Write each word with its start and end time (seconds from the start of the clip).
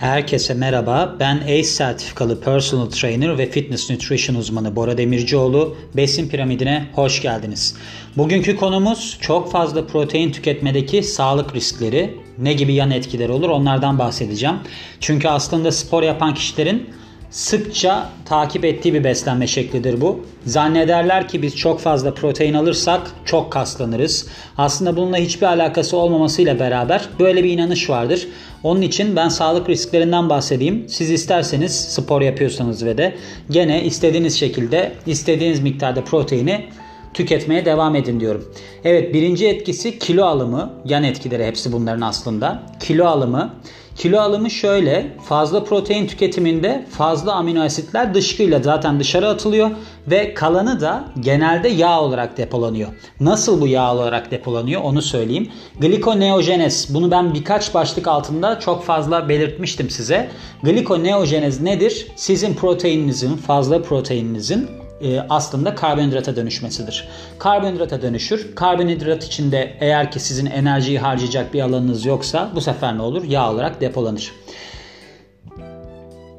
Herkese 0.00 0.54
merhaba. 0.54 1.16
Ben 1.20 1.36
ACE 1.36 1.64
sertifikalı 1.64 2.40
personal 2.40 2.86
trainer 2.86 3.38
ve 3.38 3.50
fitness 3.50 3.90
nutrition 3.90 4.36
uzmanı 4.36 4.76
Bora 4.76 4.98
Demircioğlu. 4.98 5.76
Besin 5.96 6.28
piramidine 6.28 6.86
hoş 6.92 7.22
geldiniz. 7.22 7.76
Bugünkü 8.16 8.56
konumuz 8.56 9.18
çok 9.20 9.52
fazla 9.52 9.86
protein 9.86 10.32
tüketmedeki 10.32 11.02
sağlık 11.02 11.54
riskleri. 11.54 12.16
Ne 12.38 12.52
gibi 12.52 12.74
yan 12.74 12.90
etkileri 12.90 13.32
olur 13.32 13.48
onlardan 13.48 13.98
bahsedeceğim. 13.98 14.56
Çünkü 15.00 15.28
aslında 15.28 15.72
spor 15.72 16.02
yapan 16.02 16.34
kişilerin 16.34 16.90
sıkça 17.30 18.10
takip 18.24 18.64
ettiği 18.64 18.94
bir 18.94 19.04
beslenme 19.04 19.46
şeklidir 19.46 20.00
bu. 20.00 20.20
Zannederler 20.46 21.28
ki 21.28 21.42
biz 21.42 21.56
çok 21.56 21.80
fazla 21.80 22.14
protein 22.14 22.54
alırsak 22.54 23.00
çok 23.24 23.52
kaslanırız. 23.52 24.26
Aslında 24.58 24.96
bununla 24.96 25.16
hiçbir 25.16 25.46
alakası 25.46 25.96
olmamasıyla 25.96 26.58
beraber 26.58 27.08
böyle 27.20 27.44
bir 27.44 27.50
inanış 27.50 27.90
vardır. 27.90 28.28
Onun 28.62 28.82
için 28.82 29.16
ben 29.16 29.28
sağlık 29.28 29.68
risklerinden 29.68 30.28
bahsedeyim. 30.28 30.84
Siz 30.88 31.10
isterseniz 31.10 31.72
spor 31.72 32.20
yapıyorsanız 32.20 32.84
ve 32.84 32.98
de 32.98 33.14
gene 33.50 33.84
istediğiniz 33.84 34.38
şekilde 34.38 34.92
istediğiniz 35.06 35.60
miktarda 35.60 36.04
proteini 36.04 36.64
tüketmeye 37.14 37.64
devam 37.64 37.96
edin 37.96 38.20
diyorum. 38.20 38.54
Evet 38.84 39.14
birinci 39.14 39.48
etkisi 39.48 39.98
kilo 39.98 40.24
alımı. 40.24 40.72
Yan 40.84 41.04
etkileri 41.04 41.46
hepsi 41.46 41.72
bunların 41.72 42.00
aslında. 42.00 42.62
Kilo 42.80 43.06
alımı. 43.06 43.54
Kilo 44.00 44.20
alımı 44.20 44.50
şöyle 44.50 45.06
fazla 45.24 45.64
protein 45.64 46.06
tüketiminde 46.06 46.86
fazla 46.90 47.34
amino 47.34 47.62
asitler 47.62 48.14
dışkıyla 48.14 48.62
zaten 48.62 49.00
dışarı 49.00 49.28
atılıyor 49.28 49.70
ve 50.06 50.34
kalanı 50.34 50.80
da 50.80 51.04
genelde 51.20 51.68
yağ 51.68 52.00
olarak 52.00 52.36
depolanıyor. 52.36 52.88
Nasıl 53.20 53.60
bu 53.60 53.66
yağ 53.66 53.94
olarak 53.94 54.30
depolanıyor 54.30 54.82
onu 54.82 55.02
söyleyeyim. 55.02 55.50
Glikoneojenez 55.80 56.94
bunu 56.94 57.10
ben 57.10 57.34
birkaç 57.34 57.74
başlık 57.74 58.08
altında 58.08 58.60
çok 58.60 58.84
fazla 58.84 59.28
belirtmiştim 59.28 59.90
size. 59.90 60.30
Glikoneojenez 60.62 61.60
nedir? 61.60 62.06
Sizin 62.16 62.54
proteininizin 62.54 63.36
fazla 63.36 63.82
proteininizin 63.82 64.70
e, 65.02 65.20
aslında 65.28 65.74
karbonhidrata 65.74 66.36
dönüşmesidir. 66.36 67.08
Karbonhidrata 67.38 68.02
dönüşür. 68.02 68.54
Karbonhidrat 68.54 69.24
içinde 69.24 69.76
eğer 69.80 70.10
ki 70.10 70.20
sizin 70.20 70.46
enerjiyi 70.46 70.98
harcayacak 70.98 71.54
bir 71.54 71.60
alanınız 71.60 72.06
yoksa 72.06 72.50
bu 72.54 72.60
sefer 72.60 72.98
ne 72.98 73.02
olur? 73.02 73.24
Yağ 73.24 73.52
olarak 73.52 73.80
depolanır. 73.80 74.32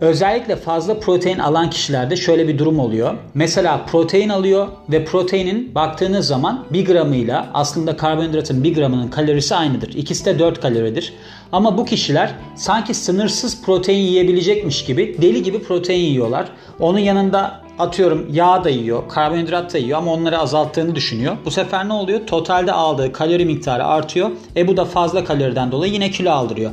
Özellikle 0.02 0.56
fazla 0.56 1.00
protein 1.00 1.40
alan 1.40 1.70
kişilerde 1.70 2.16
şöyle 2.16 2.48
bir 2.48 2.58
durum 2.58 2.80
oluyor. 2.80 3.18
Mesela 3.34 3.86
protein 3.86 4.30
alıyor 4.30 4.68
ve 4.90 5.06
proteinin 5.06 5.76
baktığınız 5.76 6.28
zaman 6.28 6.66
1 6.70 6.86
gramıyla 6.86 7.50
aslında 7.54 7.98
karbonhidratın 7.98 8.64
1 8.64 8.76
gramının 8.76 9.08
kalorisi 9.08 9.56
aynıdır. 9.56 9.94
İkisi 9.94 10.26
de 10.26 10.40
4 10.40 10.62
kaloridir. 10.62 11.14
Ama 11.52 11.78
bu 11.78 11.86
kişiler 11.86 12.36
sanki 12.56 12.94
sınırsız 12.94 13.62
protein 13.62 14.00
yiyebilecekmiş 14.00 14.86
gibi 14.86 15.18
deli 15.22 15.44
gibi 15.44 15.64
protein 15.64 16.06
yiyorlar. 16.06 16.48
Onun 16.80 17.00
yanında 17.00 17.61
atıyorum 17.82 18.28
yağ 18.32 18.64
da 18.64 18.70
yiyor, 18.70 19.10
karbonhidrat 19.10 19.74
da 19.74 19.78
yiyor 19.78 19.98
ama 19.98 20.14
onları 20.14 20.40
azalttığını 20.40 20.96
düşünüyor. 20.96 21.38
Bu 21.46 21.52
sefer 21.52 21.88
ne 21.88 21.94
oluyor? 21.94 22.28
Totalde 22.28 22.72
aldığı 22.72 23.14
kalori 23.14 23.46
miktarı 23.46 23.86
artıyor. 23.86 24.32
E 24.56 24.68
bu 24.68 24.78
da 24.78 24.86
fazla 24.86 25.24
kaloriden 25.24 25.72
dolayı 25.72 25.94
yine 25.94 26.12
kilo 26.12 26.32
aldırıyor. 26.32 26.72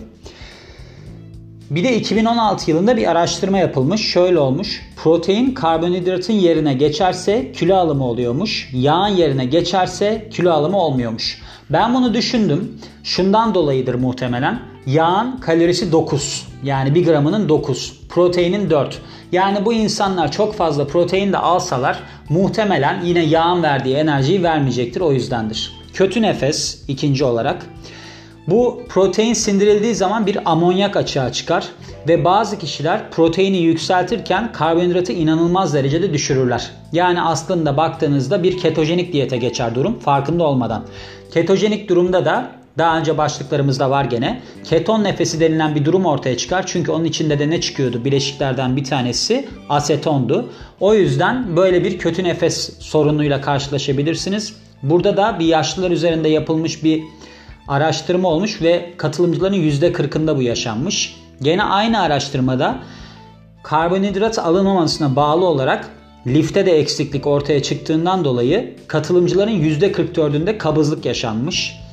Bir 1.71 1.85
de 1.85 1.97
2016 1.97 2.71
yılında 2.71 2.97
bir 2.97 3.11
araştırma 3.11 3.59
yapılmış. 3.59 4.13
Şöyle 4.13 4.39
olmuş. 4.39 4.83
Protein 4.97 5.55
karbonhidratın 5.55 6.33
yerine 6.33 6.75
geçerse 6.75 7.53
kilo 7.53 7.77
alımı 7.77 8.05
oluyormuş. 8.05 8.71
Yağın 8.73 9.09
yerine 9.09 9.45
geçerse 9.45 10.29
kilo 10.33 10.51
alımı 10.51 10.79
olmuyormuş. 10.79 11.43
Ben 11.71 11.95
bunu 11.95 12.15
düşündüm. 12.15 12.79
Şundan 13.03 13.55
dolayıdır 13.55 13.95
muhtemelen. 13.95 14.61
Yağın 14.87 15.37
kalorisi 15.37 15.93
9. 15.93 16.48
Yani 16.63 16.95
1 16.95 17.05
gramının 17.05 17.49
9. 17.49 18.01
Proteinin 18.09 18.71
4. 18.71 18.99
Yani 19.33 19.65
bu 19.65 19.73
insanlar 19.73 20.33
çok 20.33 20.55
fazla 20.55 20.87
protein 20.87 21.33
de 21.33 21.39
alsalar 21.39 22.03
muhtemelen 22.29 23.05
yine 23.05 23.25
yağın 23.25 23.63
verdiği 23.63 23.95
enerjiyi 23.97 24.43
vermeyecektir. 24.43 25.01
O 25.01 25.13
yüzdendir. 25.13 25.73
Kötü 25.93 26.23
nefes 26.23 26.85
ikinci 26.89 27.25
olarak. 27.25 27.67
Bu 28.47 28.83
protein 28.89 29.35
sindirildiği 29.35 29.95
zaman 29.95 30.27
bir 30.27 30.51
amonyak 30.51 30.97
açığa 30.97 31.33
çıkar 31.33 31.69
ve 32.09 32.25
bazı 32.25 32.59
kişiler 32.59 33.11
proteini 33.11 33.59
yükseltirken 33.59 34.53
karbonhidratı 34.53 35.13
inanılmaz 35.13 35.75
derecede 35.75 36.13
düşürürler. 36.13 36.71
Yani 36.93 37.23
aslında 37.23 37.77
baktığınızda 37.77 38.43
bir 38.43 38.59
ketojenik 38.59 39.13
diyete 39.13 39.37
geçer 39.37 39.75
durum 39.75 39.99
farkında 39.99 40.45
olmadan. 40.45 40.85
Ketojenik 41.35 41.89
durumda 41.89 42.25
da 42.25 42.51
daha 42.79 42.99
önce 42.99 43.19
başlıklarımızda 43.19 43.91
var 43.91 44.05
gene. 44.05 44.41
Keton 44.65 45.05
nefesi 45.05 45.41
denilen 45.41 45.75
bir 45.75 45.85
durum 45.85 46.07
ortaya 46.07 46.37
çıkar. 46.37 46.67
Çünkü 46.67 46.93
onun 46.93 47.05
içinde 47.05 47.39
de 47.39 47.51
ne 47.51 47.61
çıkıyordu? 47.61 48.05
Bileşiklerden 48.05 48.77
bir 48.77 48.85
tanesi 48.85 49.49
asetondu. 49.69 50.51
O 50.81 50.95
yüzden 50.95 51.57
böyle 51.57 51.85
bir 51.85 51.99
kötü 51.99 52.25
nefes 52.25 52.79
sorunuyla 52.79 53.41
karşılaşabilirsiniz. 53.41 54.57
Burada 54.83 55.17
da 55.17 55.39
bir 55.39 55.47
yaşlılar 55.47 55.91
üzerinde 55.91 56.29
yapılmış 56.29 56.85
bir 56.85 57.03
araştırma 57.69 58.29
olmuş 58.29 58.63
ve 58.63 58.93
katılımcıların 58.97 59.55
%40'ında 59.55 60.37
bu 60.37 60.43
yaşanmış. 60.43 61.17
Gene 61.43 61.63
aynı 61.63 62.01
araştırmada 62.01 62.79
karbonhidrat 63.63 64.39
alınmamasına 64.39 65.17
bağlı 65.17 65.45
olarak 65.45 65.91
lifte 66.27 66.67
de 66.67 66.79
eksiklik 66.79 67.27
ortaya 67.27 67.63
çıktığından 67.63 68.25
dolayı 68.25 68.77
katılımcıların 68.87 69.53
%44'ünde 69.53 70.59
kabızlık 70.59 71.05
yaşanmış. 71.05 71.88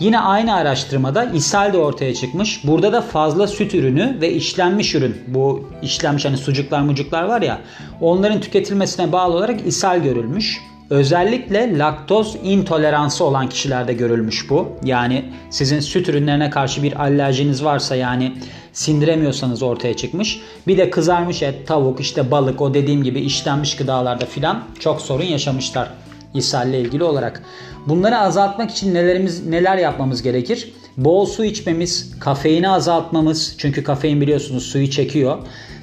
Yine 0.00 0.20
aynı 0.20 0.54
araştırmada 0.54 1.24
ishal 1.24 1.72
de 1.72 1.78
ortaya 1.78 2.14
çıkmış. 2.14 2.64
Burada 2.64 2.92
da 2.92 3.00
fazla 3.00 3.46
süt 3.46 3.74
ürünü 3.74 4.18
ve 4.20 4.32
işlenmiş 4.32 4.94
ürün 4.94 5.16
bu 5.26 5.70
işlenmiş 5.82 6.24
hani 6.24 6.36
sucuklar 6.36 6.80
mucuklar 6.80 7.22
var 7.22 7.42
ya 7.42 7.60
onların 8.00 8.40
tüketilmesine 8.40 9.12
bağlı 9.12 9.34
olarak 9.34 9.66
ishal 9.66 10.02
görülmüş. 10.02 10.60
Özellikle 10.90 11.78
laktoz 11.78 12.36
intoleransı 12.42 13.24
olan 13.24 13.48
kişilerde 13.48 13.92
görülmüş 13.92 14.50
bu. 14.50 14.68
Yani 14.84 15.24
sizin 15.50 15.80
süt 15.80 16.08
ürünlerine 16.08 16.50
karşı 16.50 16.82
bir 16.82 17.00
alerjiniz 17.00 17.64
varsa 17.64 17.96
yani 17.96 18.32
sindiremiyorsanız 18.72 19.62
ortaya 19.62 19.96
çıkmış. 19.96 20.40
Bir 20.66 20.78
de 20.78 20.90
kızarmış 20.90 21.42
et, 21.42 21.66
tavuk, 21.66 22.00
işte 22.00 22.30
balık 22.30 22.60
o 22.60 22.74
dediğim 22.74 23.02
gibi 23.02 23.20
işlenmiş 23.20 23.76
gıdalarda 23.76 24.26
filan 24.26 24.64
çok 24.80 25.00
sorun 25.00 25.24
yaşamışlar 25.24 25.88
ishalle 26.34 26.80
ilgili 26.80 27.04
olarak. 27.04 27.42
Bunları 27.88 28.18
azaltmak 28.18 28.70
için 28.70 28.94
nelerimiz 28.94 29.46
neler 29.46 29.76
yapmamız 29.76 30.22
gerekir? 30.22 30.72
Bol 30.96 31.26
su 31.26 31.44
içmemiz, 31.44 32.20
kafeini 32.20 32.68
azaltmamız 32.68 33.54
çünkü 33.58 33.84
kafein 33.84 34.20
biliyorsunuz 34.20 34.62
suyu 34.62 34.90
çekiyor. 34.90 35.38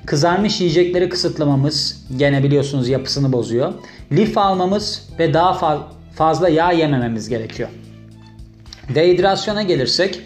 Kızarmış 0.06 0.62
yiyecekleri 0.62 1.10
kısıtlamamız 1.10 2.06
gene 2.18 2.44
biliyorsunuz 2.44 2.90
yapısını 2.90 3.34
bozuyor. 3.34 3.74
Lif 4.12 4.38
almamız 4.38 5.10
ve 5.20 5.34
daha 5.34 5.52
fa- 5.52 5.82
fazla 6.16 6.50
yağ 6.50 6.72
yemememiz 6.72 7.30
gerekiyor. 7.30 7.70
Dehidrasyona 8.96 9.64
gelirsek, 9.64 10.20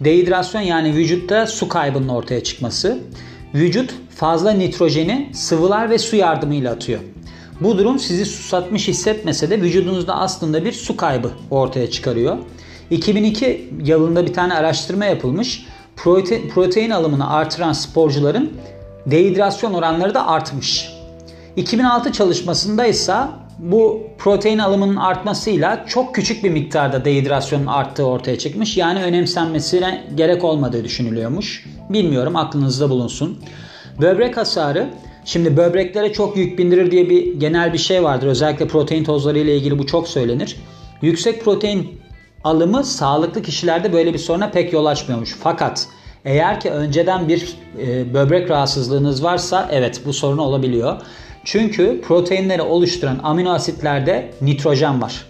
dehidrasyon 0.00 0.60
yani 0.62 0.94
vücutta 0.94 1.46
su 1.46 1.68
kaybının 1.68 2.08
ortaya 2.08 2.42
çıkması. 2.42 2.98
Vücut 3.54 3.94
fazla 4.10 4.50
nitrojeni 4.50 5.30
sıvılar 5.34 5.90
ve 5.90 5.98
su 5.98 6.16
yardımıyla 6.16 6.72
atıyor. 6.72 7.00
Bu 7.64 7.78
durum 7.78 7.98
sizi 7.98 8.26
susatmış 8.26 8.88
hissetmese 8.88 9.50
de 9.50 9.62
vücudunuzda 9.62 10.16
aslında 10.16 10.64
bir 10.64 10.72
su 10.72 10.96
kaybı 10.96 11.30
ortaya 11.50 11.90
çıkarıyor. 11.90 12.36
2002 12.90 13.70
yılında 13.84 14.26
bir 14.26 14.32
tane 14.32 14.54
araştırma 14.54 15.04
yapılmış. 15.04 15.66
Protein, 15.96 16.48
protein 16.48 16.90
alımını 16.90 17.30
artıran 17.30 17.72
sporcuların 17.72 18.52
dehidrasyon 19.06 19.74
oranları 19.74 20.14
da 20.14 20.26
artmış. 20.26 20.92
2006 21.56 22.12
çalışmasında 22.12 22.86
ise 22.86 23.16
bu 23.58 24.02
protein 24.18 24.58
alımının 24.58 24.96
artmasıyla 24.96 25.84
çok 25.86 26.14
küçük 26.14 26.44
bir 26.44 26.50
miktarda 26.50 27.04
dehidrasyonun 27.04 27.66
arttığı 27.66 28.06
ortaya 28.06 28.38
çıkmış. 28.38 28.76
Yani 28.76 29.02
önemsenmesine 29.02 30.04
gerek 30.14 30.44
olmadığı 30.44 30.84
düşünülüyormuş. 30.84 31.66
Bilmiyorum 31.90 32.36
aklınızda 32.36 32.90
bulunsun. 32.90 33.38
Böbrek 34.00 34.36
hasarı 34.36 34.88
Şimdi 35.24 35.56
böbreklere 35.56 36.12
çok 36.12 36.36
yük 36.36 36.58
bindirir 36.58 36.90
diye 36.90 37.10
bir 37.10 37.34
genel 37.34 37.72
bir 37.72 37.78
şey 37.78 38.02
vardır. 38.02 38.26
Özellikle 38.26 38.68
protein 38.68 39.04
tozları 39.04 39.38
ile 39.38 39.56
ilgili 39.56 39.78
bu 39.78 39.86
çok 39.86 40.08
söylenir. 40.08 40.56
Yüksek 41.02 41.44
protein 41.44 42.00
alımı 42.44 42.84
sağlıklı 42.84 43.42
kişilerde 43.42 43.92
böyle 43.92 44.14
bir 44.14 44.18
soruna 44.18 44.50
pek 44.50 44.72
yol 44.72 44.86
açmıyormuş. 44.86 45.36
Fakat 45.40 45.88
eğer 46.24 46.60
ki 46.60 46.70
önceden 46.70 47.28
bir 47.28 47.56
e, 47.80 48.14
böbrek 48.14 48.50
rahatsızlığınız 48.50 49.24
varsa 49.24 49.68
evet 49.72 50.00
bu 50.06 50.12
sorun 50.12 50.38
olabiliyor. 50.38 51.00
Çünkü 51.44 52.00
proteinleri 52.00 52.62
oluşturan 52.62 53.20
amino 53.22 53.50
asitlerde 53.50 54.30
nitrojen 54.40 55.02
var. 55.02 55.26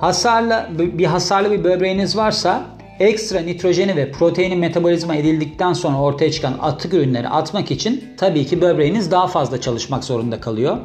Hasarlı 0.00 0.66
bir 0.78 1.06
hasarlı 1.06 1.50
bir 1.50 1.64
böbreğiniz 1.64 2.16
varsa 2.16 2.64
ekstra 3.02 3.40
nitrojeni 3.40 3.96
ve 3.96 4.12
proteini 4.12 4.56
metabolizma 4.56 5.14
edildikten 5.14 5.72
sonra 5.72 5.98
ortaya 5.98 6.30
çıkan 6.30 6.58
atık 6.60 6.94
ürünleri 6.94 7.28
atmak 7.28 7.70
için 7.70 8.04
tabii 8.16 8.46
ki 8.46 8.60
böbreğiniz 8.60 9.10
daha 9.10 9.26
fazla 9.26 9.60
çalışmak 9.60 10.04
zorunda 10.04 10.40
kalıyor. 10.40 10.78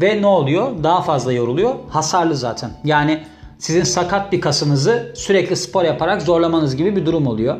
Ve 0.00 0.22
ne 0.22 0.26
oluyor? 0.26 0.82
Daha 0.82 1.02
fazla 1.02 1.32
yoruluyor. 1.32 1.74
Hasarlı 1.90 2.36
zaten. 2.36 2.70
Yani 2.84 3.20
sizin 3.58 3.82
sakat 3.82 4.32
bir 4.32 4.40
kasınızı 4.40 5.12
sürekli 5.16 5.56
spor 5.56 5.84
yaparak 5.84 6.22
zorlamanız 6.22 6.76
gibi 6.76 6.96
bir 6.96 7.06
durum 7.06 7.26
oluyor. 7.26 7.56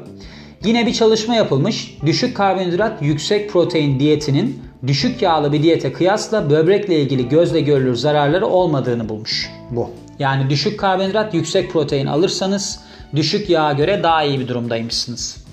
Yine 0.64 0.86
bir 0.86 0.92
çalışma 0.92 1.34
yapılmış. 1.34 1.98
Düşük 2.06 2.36
karbonhidrat, 2.36 3.02
yüksek 3.02 3.50
protein 3.50 4.00
diyetinin 4.00 4.62
düşük 4.86 5.22
yağlı 5.22 5.52
bir 5.52 5.62
diyete 5.62 5.92
kıyasla 5.92 6.50
böbrekle 6.50 7.00
ilgili 7.00 7.28
gözle 7.28 7.60
görülür 7.60 7.94
zararları 7.94 8.46
olmadığını 8.46 9.08
bulmuş 9.08 9.50
bu. 9.70 9.90
Yani 10.18 10.50
düşük 10.50 10.80
karbonhidrat, 10.80 11.34
yüksek 11.34 11.72
protein 11.72 12.06
alırsanız 12.06 12.85
düşük 13.16 13.50
yağa 13.50 13.72
göre 13.72 14.02
daha 14.02 14.22
iyi 14.22 14.40
bir 14.40 14.48
durumdaymışsınız. 14.48 15.44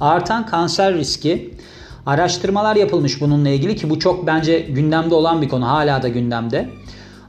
Artan 0.00 0.46
kanser 0.46 0.94
riski 0.94 1.54
araştırmalar 2.06 2.76
yapılmış 2.76 3.20
bununla 3.20 3.48
ilgili 3.48 3.76
ki 3.76 3.90
bu 3.90 3.98
çok 3.98 4.26
bence 4.26 4.58
gündemde 4.58 5.14
olan 5.14 5.42
bir 5.42 5.48
konu 5.48 5.68
hala 5.68 6.02
da 6.02 6.08
gündemde. 6.08 6.68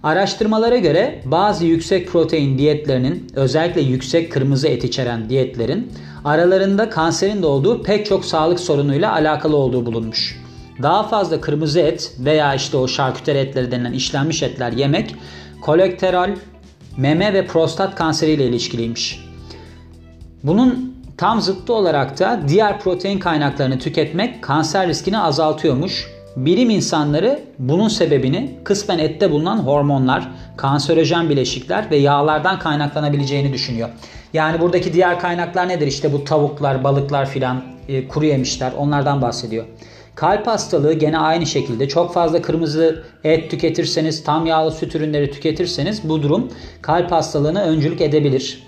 Araştırmalara 0.04 0.78
göre 0.78 1.22
bazı 1.26 1.66
yüksek 1.66 2.08
protein 2.08 2.58
diyetlerinin 2.58 3.28
özellikle 3.36 3.82
yüksek 3.82 4.32
kırmızı 4.32 4.68
et 4.68 4.84
içeren 4.84 5.30
diyetlerin 5.30 5.92
aralarında 6.26 6.90
kanserin 6.90 7.42
de 7.42 7.46
olduğu 7.46 7.84
pek 7.84 8.06
çok 8.06 8.26
sağlık 8.26 8.60
sorunuyla 8.60 9.14
alakalı 9.14 9.56
olduğu 9.56 9.86
bulunmuş. 9.86 10.44
Daha 10.82 11.04
fazla 11.04 11.42
kırmızı 11.42 11.80
et 11.80 12.14
veya 12.20 12.56
işte 12.56 12.78
o 12.78 12.88
şarküteri 12.88 13.38
etleri 13.38 13.72
denilen 13.72 13.94
işlenmiş 13.94 14.44
etler 14.44 14.72
yemek 14.72 15.16
kolesterol, 15.62 16.30
meme 16.98 17.34
ve 17.34 17.48
prostat 17.48 17.96
kanseriyle 17.96 18.48
ilişkiliymiş. 18.48 19.33
Bunun 20.44 20.96
tam 21.18 21.42
zıttı 21.42 21.74
olarak 21.74 22.20
da 22.20 22.40
diğer 22.48 22.80
protein 22.80 23.20
kaynaklarını 23.20 23.80
tüketmek 23.80 24.42
kanser 24.42 24.88
riskini 24.88 25.20
azaltıyormuş. 25.20 26.08
Bilim 26.36 26.70
insanları 26.70 27.40
bunun 27.60 27.88
sebebini 27.88 28.52
kısmen 28.64 29.00
ette 29.00 29.32
bulunan 29.32 29.58
hormonlar, 29.58 30.32
kanserojen 30.58 31.30
bileşikler 31.30 31.92
ve 31.92 31.98
yağlardan 31.98 32.60
kaynaklanabileceğini 32.60 33.54
düşünüyor. 33.54 33.90
Yani 34.34 34.62
buradaki 34.62 34.94
diğer 34.94 35.20
kaynaklar 35.20 35.68
nedir? 35.68 35.88
İşte 35.88 36.14
bu 36.14 36.24
tavuklar, 36.24 36.84
balıklar 36.84 37.30
filan, 37.30 37.64
e, 37.88 38.08
kuru 38.08 38.26
yemişler 38.26 38.74
onlardan 38.78 39.22
bahsediyor. 39.22 39.66
Kalp 40.16 40.48
hastalığı 40.48 40.94
gene 40.94 41.18
aynı 41.18 41.46
şekilde 41.46 41.88
çok 41.88 42.14
fazla 42.14 42.42
kırmızı 42.42 43.04
et 43.24 43.52
tüketirseniz, 43.52 44.24
tam 44.24 44.46
yağlı 44.46 44.72
süt 44.72 44.96
ürünleri 44.96 45.32
tüketirseniz 45.32 46.10
bu 46.10 46.24
durum 46.24 46.52
kalp 46.82 47.12
hastalığına 47.12 47.64
öncülük 47.64 48.02
edebilir. 48.02 48.64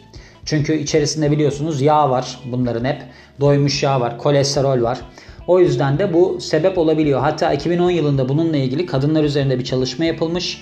Çünkü 0.45 0.77
içerisinde 0.77 1.31
biliyorsunuz 1.31 1.81
yağ 1.81 2.09
var 2.09 2.39
bunların 2.45 2.85
hep. 2.85 3.01
Doymuş 3.39 3.83
yağ 3.83 4.01
var, 4.01 4.17
kolesterol 4.17 4.81
var. 4.81 5.01
O 5.47 5.59
yüzden 5.59 5.99
de 5.99 6.13
bu 6.13 6.41
sebep 6.41 6.77
olabiliyor. 6.77 7.19
Hatta 7.19 7.53
2010 7.53 7.89
yılında 7.89 8.29
bununla 8.29 8.57
ilgili 8.57 8.85
kadınlar 8.85 9.23
üzerinde 9.23 9.59
bir 9.59 9.63
çalışma 9.63 10.05
yapılmış 10.05 10.61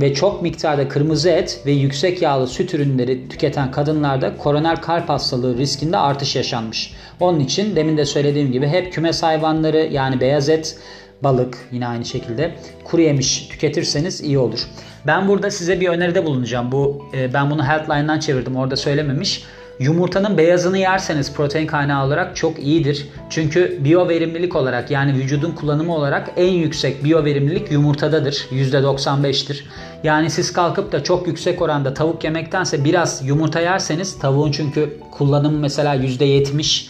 ve 0.00 0.14
çok 0.14 0.42
miktarda 0.42 0.88
kırmızı 0.88 1.30
et 1.30 1.62
ve 1.66 1.72
yüksek 1.72 2.22
yağlı 2.22 2.46
süt 2.46 2.74
ürünleri 2.74 3.28
tüketen 3.28 3.70
kadınlarda 3.70 4.36
koroner 4.36 4.82
kalp 4.82 5.08
hastalığı 5.08 5.58
riskinde 5.58 5.96
artış 5.96 6.36
yaşanmış. 6.36 6.94
Onun 7.20 7.40
için 7.40 7.76
demin 7.76 7.96
de 7.96 8.04
söylediğim 8.04 8.52
gibi 8.52 8.66
hep 8.66 8.92
kümes 8.92 9.22
hayvanları 9.22 9.88
yani 9.92 10.20
beyaz 10.20 10.48
et, 10.48 10.78
balık 11.22 11.58
yine 11.72 11.86
aynı 11.86 12.04
şekilde 12.04 12.54
kuru 12.84 13.02
yemiş 13.02 13.48
tüketirseniz 13.48 14.20
iyi 14.20 14.38
olur. 14.38 14.60
Ben 15.06 15.28
burada 15.28 15.50
size 15.50 15.80
bir 15.80 15.88
öneride 15.88 16.26
bulunacağım. 16.26 16.72
Bu 16.72 17.04
e, 17.14 17.34
ben 17.34 17.50
bunu 17.50 17.64
Healthline'dan 17.64 18.18
çevirdim. 18.18 18.56
Orada 18.56 18.76
söylememiş. 18.76 19.44
Yumurtanın 19.78 20.38
beyazını 20.38 20.78
yerseniz 20.78 21.34
protein 21.34 21.66
kaynağı 21.66 22.06
olarak 22.06 22.36
çok 22.36 22.58
iyidir. 22.58 23.08
Çünkü 23.30 23.78
biyo 23.84 24.08
verimlilik 24.08 24.56
olarak 24.56 24.90
yani 24.90 25.14
vücudun 25.14 25.52
kullanımı 25.52 25.94
olarak 25.94 26.30
en 26.36 26.52
yüksek 26.52 27.04
biyo 27.04 27.24
verimlilik 27.24 27.72
yumurtadadır. 27.72 28.34
%95'tir. 28.52 29.64
Yani 30.04 30.30
siz 30.30 30.52
kalkıp 30.52 30.92
da 30.92 31.02
çok 31.02 31.26
yüksek 31.26 31.62
oranda 31.62 31.94
tavuk 31.94 32.24
yemektense 32.24 32.84
biraz 32.84 33.22
yumurta 33.26 33.60
yerseniz 33.60 34.18
tavuğun 34.18 34.52
çünkü 34.52 34.98
kullanımı 35.10 35.58
mesela 35.58 35.96
%70 35.96 36.86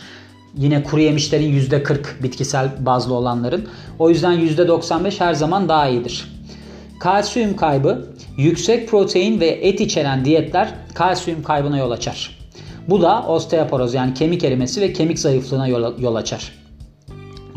Yine 0.57 0.83
kuru 0.83 1.01
yemişlerin 1.01 1.61
%40 1.61 2.23
bitkisel 2.23 2.71
bazlı 2.81 3.15
olanların. 3.15 3.69
O 3.99 4.11
yüzden 4.11 4.35
%95 4.35 5.21
her 5.21 5.35
zaman 5.35 5.69
daha 5.69 5.89
iyidir. 5.89 6.33
Kalsiyum 7.01 7.57
kaybı 7.57 8.07
yüksek 8.37 8.89
protein 8.89 9.41
ve 9.41 9.47
et 9.47 9.81
içeren 9.81 10.25
diyetler 10.25 10.75
kalsiyum 10.95 11.43
kaybına 11.43 11.79
yol 11.79 11.91
açar. 11.91 12.39
Bu 12.89 13.03
da 13.03 13.25
osteoporoz 13.29 13.95
yani 13.95 14.15
kemik 14.15 14.45
erimesi 14.45 14.81
ve 14.81 14.93
kemik 14.93 15.19
zayıflığına 15.19 15.69
yol, 15.69 16.15
açar. 16.15 16.62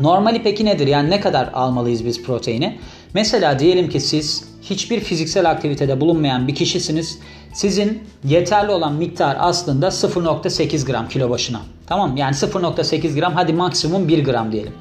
Normali 0.00 0.42
peki 0.42 0.64
nedir? 0.64 0.86
Yani 0.86 1.10
ne 1.10 1.20
kadar 1.20 1.50
almalıyız 1.52 2.04
biz 2.04 2.22
proteini? 2.22 2.78
Mesela 3.14 3.58
diyelim 3.58 3.88
ki 3.88 4.00
siz 4.00 4.44
hiçbir 4.62 5.00
fiziksel 5.00 5.50
aktivitede 5.50 6.00
bulunmayan 6.00 6.48
bir 6.48 6.54
kişisiniz. 6.54 7.18
Sizin 7.52 8.02
yeterli 8.24 8.70
olan 8.70 8.94
miktar 8.94 9.36
aslında 9.40 9.86
0.8 9.86 10.86
gram 10.86 11.08
kilo 11.08 11.30
başına. 11.30 11.60
Tamam 11.86 12.16
Yani 12.16 12.34
0.8 12.34 13.20
gram 13.20 13.34
hadi 13.34 13.52
maksimum 13.52 14.08
1 14.08 14.24
gram 14.24 14.52
diyelim. 14.52 14.72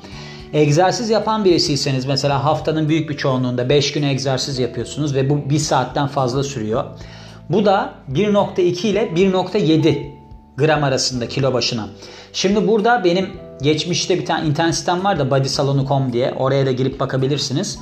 Egzersiz 0.53 1.09
yapan 1.09 1.45
birisiyseniz 1.45 2.05
mesela 2.05 2.43
haftanın 2.43 2.89
büyük 2.89 3.09
bir 3.09 3.17
çoğunluğunda 3.17 3.69
5 3.69 3.91
gün 3.91 4.03
egzersiz 4.03 4.59
yapıyorsunuz 4.59 5.15
ve 5.15 5.29
bu 5.29 5.49
1 5.49 5.57
saatten 5.57 6.07
fazla 6.07 6.43
sürüyor. 6.43 6.83
Bu 7.49 7.65
da 7.65 7.93
1.2 8.11 8.87
ile 8.87 9.03
1.7 9.03 10.11
gram 10.57 10.83
arasında 10.83 11.27
kilo 11.27 11.53
başına. 11.53 11.87
Şimdi 12.33 12.67
burada 12.67 13.03
benim 13.03 13.29
geçmişte 13.61 14.19
bir 14.19 14.25
tane 14.25 14.47
internet 14.47 14.75
sitem 14.75 15.03
var 15.03 15.19
da 15.19 15.31
bodysalonu.com 15.31 16.13
diye 16.13 16.33
oraya 16.33 16.65
da 16.65 16.71
girip 16.71 16.99
bakabilirsiniz. 16.99 17.79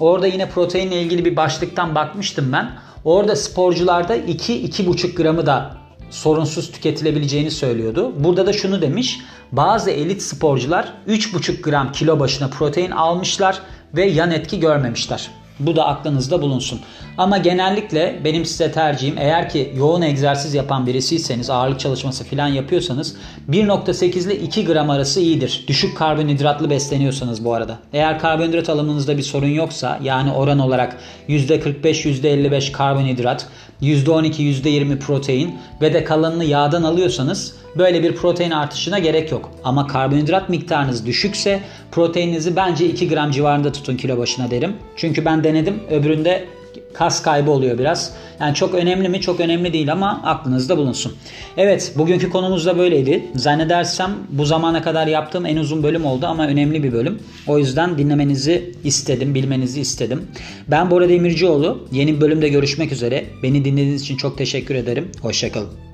Orada 0.00 0.26
yine 0.26 0.48
proteinle 0.48 1.02
ilgili 1.02 1.24
bir 1.24 1.36
başlıktan 1.36 1.94
bakmıştım 1.94 2.52
ben. 2.52 2.70
Orada 3.04 3.36
sporcularda 3.36 4.16
2-2,5 4.16 5.14
gramı 5.14 5.46
da 5.46 5.76
sorunsuz 6.10 6.72
tüketilebileceğini 6.72 7.50
söylüyordu. 7.50 8.12
Burada 8.24 8.46
da 8.46 8.52
şunu 8.52 8.82
demiş. 8.82 9.20
Bazı 9.52 9.90
elit 9.90 10.22
sporcular 10.22 10.92
3,5 11.08 11.62
gram 11.62 11.92
kilo 11.92 12.20
başına 12.20 12.48
protein 12.48 12.90
almışlar 12.90 13.60
ve 13.96 14.06
yan 14.06 14.30
etki 14.30 14.60
görmemişler. 14.60 15.30
Bu 15.60 15.76
da 15.76 15.86
aklınızda 15.86 16.42
bulunsun. 16.42 16.80
Ama 17.18 17.38
genellikle 17.38 18.20
benim 18.24 18.44
size 18.44 18.72
tercihim 18.72 19.18
eğer 19.18 19.48
ki 19.48 19.72
yoğun 19.76 20.02
egzersiz 20.02 20.54
yapan 20.54 20.86
birisiyseniz 20.86 21.50
ağırlık 21.50 21.80
çalışması 21.80 22.24
falan 22.24 22.48
yapıyorsanız 22.48 23.16
1.8 23.50 24.04
ile 24.04 24.36
2 24.36 24.64
gram 24.64 24.90
arası 24.90 25.20
iyidir. 25.20 25.64
Düşük 25.68 25.96
karbonhidratlı 25.96 26.70
besleniyorsanız 26.70 27.44
bu 27.44 27.54
arada. 27.54 27.78
Eğer 27.92 28.18
karbonhidrat 28.18 28.68
alımınızda 28.68 29.16
bir 29.16 29.22
sorun 29.22 29.46
yoksa 29.46 29.98
yani 30.02 30.32
oran 30.32 30.58
olarak 30.58 30.96
%45 31.28 31.82
%55 31.82 32.72
karbonhidrat 32.72 33.46
%12 33.82 34.42
%20 34.42 34.98
protein 34.98 35.54
ve 35.80 35.94
de 35.94 36.04
kalanını 36.04 36.44
yağdan 36.44 36.82
alıyorsanız 36.82 37.54
böyle 37.78 38.02
bir 38.02 38.16
protein 38.16 38.50
artışına 38.50 38.98
gerek 38.98 39.32
yok. 39.32 39.50
Ama 39.64 39.86
karbonhidrat 39.86 40.48
miktarınız 40.48 41.06
düşükse 41.06 41.60
proteininizi 41.92 42.56
bence 42.56 42.86
2 42.86 43.08
gram 43.08 43.30
civarında 43.30 43.72
tutun 43.72 43.96
kilo 43.96 44.18
başına 44.18 44.50
derim. 44.50 44.76
Çünkü 44.96 45.24
ben 45.24 45.44
denedim 45.50 45.80
öbüründe 45.90 46.44
kas 46.92 47.22
kaybı 47.22 47.50
oluyor 47.50 47.78
biraz. 47.78 48.12
Yani 48.40 48.54
çok 48.54 48.74
önemli 48.74 49.08
mi? 49.08 49.20
Çok 49.20 49.40
önemli 49.40 49.72
değil 49.72 49.92
ama 49.92 50.20
aklınızda 50.24 50.76
bulunsun. 50.76 51.12
Evet 51.56 51.92
bugünkü 51.96 52.30
konumuz 52.30 52.66
da 52.66 52.78
böyleydi. 52.78 53.24
Zannedersem 53.36 54.10
bu 54.28 54.44
zamana 54.44 54.82
kadar 54.82 55.06
yaptığım 55.06 55.46
en 55.46 55.56
uzun 55.56 55.82
bölüm 55.82 56.04
oldu 56.04 56.26
ama 56.26 56.46
önemli 56.46 56.82
bir 56.82 56.92
bölüm. 56.92 57.18
O 57.46 57.58
yüzden 57.58 57.98
dinlemenizi 57.98 58.74
istedim, 58.84 59.34
bilmenizi 59.34 59.80
istedim. 59.80 60.26
Ben 60.68 60.90
Bora 60.90 61.08
Demircioğlu. 61.08 61.88
Yeni 61.92 62.16
bir 62.16 62.20
bölümde 62.20 62.48
görüşmek 62.48 62.92
üzere. 62.92 63.24
Beni 63.42 63.64
dinlediğiniz 63.64 64.02
için 64.02 64.16
çok 64.16 64.38
teşekkür 64.38 64.74
ederim. 64.74 65.08
Hoşçakalın. 65.22 65.89